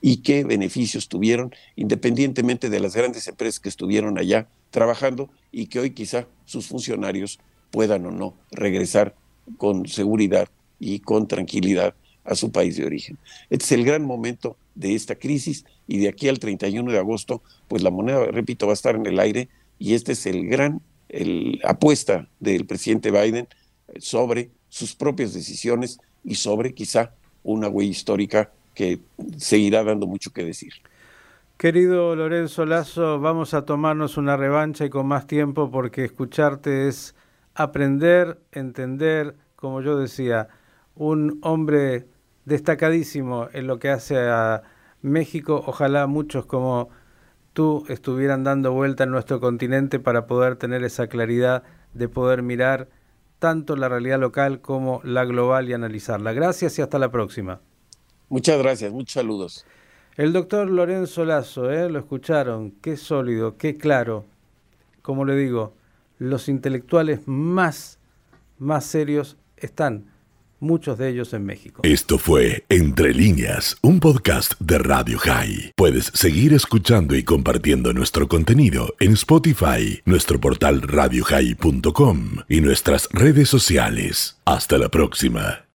y 0.00 0.18
qué 0.18 0.44
beneficios 0.44 1.08
tuvieron, 1.08 1.54
independientemente 1.74 2.70
de 2.70 2.80
las 2.80 2.94
grandes 2.94 3.26
empresas 3.28 3.60
que 3.60 3.68
estuvieron 3.68 4.18
allá 4.18 4.46
trabajando 4.70 5.30
y 5.52 5.66
que 5.66 5.80
hoy 5.80 5.90
quizá 5.90 6.26
sus 6.44 6.66
funcionarios 6.66 7.38
puedan 7.70 8.06
o 8.06 8.10
no 8.10 8.34
regresar 8.50 9.14
con 9.58 9.86
seguridad 9.86 10.48
y 10.78 11.00
con 11.00 11.28
tranquilidad 11.28 11.94
a 12.24 12.34
su 12.34 12.50
país 12.50 12.76
de 12.76 12.84
origen. 12.84 13.18
Este 13.50 13.64
es 13.64 13.72
el 13.72 13.84
gran 13.84 14.04
momento 14.04 14.56
de 14.74 14.94
esta 14.94 15.14
crisis 15.14 15.64
y 15.86 15.98
de 15.98 16.08
aquí 16.08 16.28
al 16.28 16.38
31 16.38 16.90
de 16.90 16.98
agosto, 16.98 17.42
pues 17.68 17.82
la 17.82 17.90
moneda, 17.90 18.24
repito, 18.26 18.66
va 18.66 18.72
a 18.72 18.74
estar 18.74 18.96
en 18.96 19.06
el 19.06 19.18
aire 19.20 19.48
y 19.78 19.94
este 19.94 20.12
es 20.12 20.26
el 20.26 20.48
gran 20.48 20.80
el, 21.08 21.60
apuesta 21.64 22.28
del 22.40 22.66
presidente 22.66 23.10
Biden 23.10 23.48
sobre 23.98 24.50
sus 24.68 24.94
propias 24.94 25.32
decisiones 25.32 25.98
y 26.24 26.34
sobre 26.34 26.74
quizá 26.74 27.12
una 27.44 27.68
huella 27.68 27.90
histórica 27.90 28.50
que 28.74 28.98
seguirá 29.38 29.84
dando 29.84 30.06
mucho 30.06 30.32
que 30.32 30.44
decir. 30.44 30.72
Querido 31.56 32.14
Lorenzo 32.14 32.66
Lazo, 32.66 33.18
vamos 33.18 33.54
a 33.54 33.64
tomarnos 33.64 34.18
una 34.18 34.36
revancha 34.36 34.84
y 34.84 34.90
con 34.90 35.06
más 35.06 35.26
tiempo 35.26 35.70
porque 35.70 36.04
escucharte 36.04 36.86
es 36.86 37.14
aprender, 37.54 38.38
entender, 38.52 39.36
como 39.54 39.80
yo 39.80 39.96
decía, 39.96 40.48
un 40.94 41.38
hombre 41.40 42.08
destacadísimo 42.44 43.48
en 43.54 43.68
lo 43.68 43.78
que 43.78 43.88
hace 43.88 44.18
a 44.18 44.64
México. 45.00 45.64
Ojalá 45.66 46.06
muchos 46.06 46.44
como 46.44 46.90
tú 47.54 47.86
estuvieran 47.88 48.44
dando 48.44 48.72
vuelta 48.72 49.04
en 49.04 49.10
nuestro 49.12 49.40
continente 49.40 49.98
para 49.98 50.26
poder 50.26 50.56
tener 50.56 50.84
esa 50.84 51.06
claridad 51.06 51.62
de 51.94 52.10
poder 52.10 52.42
mirar 52.42 52.90
tanto 53.38 53.76
la 53.76 53.88
realidad 53.88 54.20
local 54.20 54.60
como 54.60 55.00
la 55.04 55.24
global 55.24 55.70
y 55.70 55.72
analizarla. 55.72 56.34
Gracias 56.34 56.78
y 56.78 56.82
hasta 56.82 56.98
la 56.98 57.10
próxima. 57.10 57.62
Muchas 58.28 58.58
gracias, 58.58 58.92
muchos 58.92 59.14
saludos. 59.14 59.64
El 60.16 60.32
doctor 60.32 60.70
Lorenzo 60.70 61.26
Lazo, 61.26 61.70
¿eh? 61.70 61.90
lo 61.90 61.98
escucharon, 61.98 62.70
qué 62.80 62.96
sólido, 62.96 63.58
qué 63.58 63.76
claro. 63.76 64.24
Como 65.02 65.26
le 65.26 65.36
digo, 65.36 65.74
los 66.18 66.48
intelectuales 66.48 67.20
más, 67.26 67.98
más 68.58 68.86
serios 68.86 69.36
están, 69.58 70.06
muchos 70.58 70.96
de 70.96 71.10
ellos 71.10 71.34
en 71.34 71.44
México. 71.44 71.82
Esto 71.84 72.16
fue 72.16 72.64
Entre 72.70 73.12
líneas, 73.12 73.76
un 73.82 74.00
podcast 74.00 74.54
de 74.58 74.78
Radio 74.78 75.18
High. 75.18 75.72
Puedes 75.76 76.06
seguir 76.14 76.54
escuchando 76.54 77.14
y 77.14 77.22
compartiendo 77.22 77.92
nuestro 77.92 78.26
contenido 78.26 78.94
en 79.00 79.12
Spotify, 79.12 80.00
nuestro 80.06 80.40
portal 80.40 80.80
radiohigh.com 80.80 82.38
y 82.48 82.62
nuestras 82.62 83.10
redes 83.12 83.50
sociales. 83.50 84.40
Hasta 84.46 84.78
la 84.78 84.88
próxima. 84.88 85.65